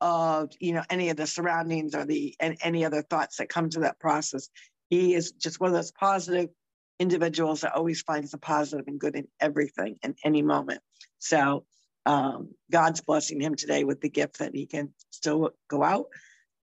of 0.00 0.50
you 0.60 0.72
know 0.72 0.82
any 0.90 1.08
of 1.08 1.16
the 1.16 1.26
surroundings 1.26 1.94
or 1.94 2.04
the 2.04 2.34
and 2.38 2.56
any 2.62 2.84
other 2.84 3.02
thoughts 3.02 3.36
that 3.38 3.48
come 3.48 3.70
to 3.70 3.80
that 3.80 3.98
process. 3.98 4.48
He 4.88 5.14
is 5.14 5.32
just 5.32 5.58
one 5.58 5.68
of 5.68 5.74
those 5.74 5.92
positive 5.92 6.48
individuals 6.98 7.60
that 7.60 7.74
always 7.74 8.02
finds 8.02 8.30
the 8.30 8.38
positive 8.38 8.86
and 8.86 8.98
good 8.98 9.16
in 9.16 9.26
everything 9.40 9.96
in 10.02 10.14
any 10.24 10.42
moment. 10.42 10.80
So 11.18 11.64
um, 12.06 12.50
God's 12.70 13.00
blessing 13.00 13.40
him 13.40 13.54
today 13.54 13.84
with 13.84 14.00
the 14.00 14.08
gift 14.08 14.38
that 14.38 14.54
he 14.54 14.66
can 14.66 14.92
still 15.10 15.50
go 15.68 15.82
out 15.82 16.06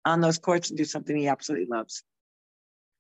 on 0.06 0.22
those 0.22 0.38
courts 0.38 0.70
and 0.70 0.78
do 0.78 0.86
something 0.86 1.16
he 1.16 1.28
absolutely 1.28 1.68
loves. 1.68 2.04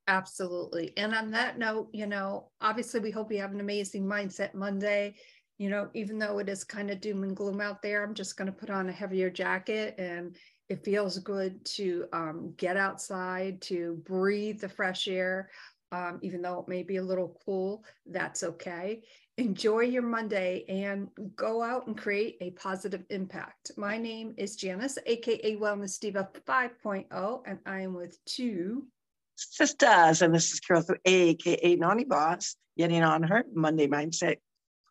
Absolutely. 0.07 0.93
And 0.97 1.13
on 1.13 1.31
that 1.31 1.57
note, 1.57 1.89
you 1.93 2.07
know, 2.07 2.49
obviously 2.59 2.99
we 2.99 3.11
hope 3.11 3.31
you 3.31 3.39
have 3.39 3.53
an 3.53 3.59
amazing 3.59 4.05
mindset 4.05 4.53
Monday 4.53 5.15
you 5.61 5.69
know, 5.69 5.91
even 5.93 6.17
though 6.17 6.39
it 6.39 6.49
is 6.49 6.63
kind 6.63 6.89
of 6.89 6.99
doom 7.01 7.21
and 7.21 7.35
gloom 7.35 7.61
out 7.61 7.83
there, 7.83 8.03
I'm 8.03 8.15
just 8.15 8.35
going 8.35 8.47
to 8.47 8.51
put 8.51 8.71
on 8.71 8.89
a 8.89 8.91
heavier 8.91 9.29
jacket 9.29 9.93
and 9.99 10.35
it 10.69 10.83
feels 10.83 11.19
good 11.19 11.63
to 11.75 12.05
um, 12.13 12.55
get 12.57 12.77
outside, 12.77 13.61
to 13.63 14.01
breathe 14.03 14.59
the 14.59 14.67
fresh 14.67 15.07
air. 15.07 15.51
Um, 15.91 16.19
even 16.21 16.41
though 16.41 16.59
it 16.59 16.69
may 16.69 16.83
be 16.83 16.97
a 16.97 17.03
little 17.03 17.37
cool, 17.45 17.83
that's 18.05 18.43
okay. 18.43 19.03
Enjoy 19.37 19.81
your 19.81 20.03
Monday 20.03 20.63
and 20.69 21.09
go 21.35 21.61
out 21.61 21.87
and 21.87 21.97
create 21.97 22.37
a 22.39 22.51
positive 22.51 23.03
impact. 23.09 23.71
My 23.75 23.97
name 23.97 24.33
is 24.37 24.55
Janis, 24.55 24.97
aka 25.05 25.57
Wellness 25.57 25.99
Diva 25.99 26.29
5.0, 26.47 27.41
and 27.45 27.59
I 27.65 27.81
am 27.81 27.93
with 27.93 28.23
two 28.25 28.87
sisters. 29.35 30.21
And 30.21 30.33
this 30.33 30.51
is 30.51 30.59
Carol, 30.59 30.83
aka 31.05 31.75
Naughty 31.75 32.05
Boss, 32.05 32.55
getting 32.77 33.03
on 33.03 33.23
her 33.23 33.43
Monday 33.53 33.87
mindset 33.87 34.37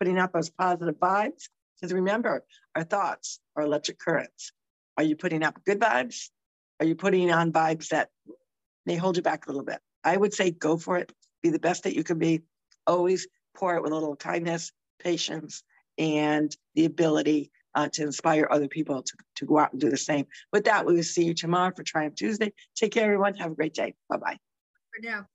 putting 0.00 0.18
out 0.18 0.32
those 0.32 0.50
positive 0.50 0.96
vibes. 0.96 1.48
Because 1.76 1.92
remember, 1.92 2.44
our 2.74 2.84
thoughts 2.84 3.40
are 3.56 3.62
electric 3.62 3.98
currents. 3.98 4.52
Are 4.96 5.04
you 5.04 5.16
putting 5.16 5.44
out 5.44 5.62
good 5.64 5.78
vibes? 5.78 6.30
Are 6.80 6.86
you 6.86 6.94
putting 6.94 7.30
on 7.30 7.52
vibes 7.52 7.88
that 7.88 8.08
may 8.86 8.96
hold 8.96 9.16
you 9.16 9.22
back 9.22 9.46
a 9.46 9.50
little 9.50 9.64
bit? 9.64 9.80
I 10.04 10.16
would 10.16 10.34
say 10.34 10.50
go 10.50 10.76
for 10.76 10.98
it. 10.98 11.12
Be 11.42 11.50
the 11.50 11.58
best 11.58 11.84
that 11.84 11.94
you 11.94 12.04
can 12.04 12.18
be. 12.18 12.42
Always 12.86 13.26
pour 13.54 13.76
it 13.76 13.82
with 13.82 13.92
a 13.92 13.94
little 13.94 14.16
kindness, 14.16 14.72
patience, 14.98 15.62
and 15.98 16.54
the 16.74 16.84
ability 16.84 17.50
uh, 17.74 17.88
to 17.92 18.02
inspire 18.02 18.48
other 18.50 18.68
people 18.68 19.02
to, 19.02 19.12
to 19.36 19.46
go 19.46 19.58
out 19.58 19.72
and 19.72 19.80
do 19.80 19.90
the 19.90 19.96
same. 19.96 20.26
With 20.52 20.64
that, 20.64 20.86
we 20.86 20.94
will 20.94 21.02
see 21.02 21.24
you 21.24 21.34
tomorrow 21.34 21.72
for 21.74 21.82
Triumph 21.82 22.16
Tuesday. 22.16 22.52
Take 22.74 22.92
care, 22.92 23.04
everyone. 23.04 23.34
Have 23.34 23.52
a 23.52 23.54
great 23.54 23.74
day. 23.74 23.94
Bye 24.08 24.16
bye. 24.16 24.38
For 24.94 25.06
now. 25.06 25.26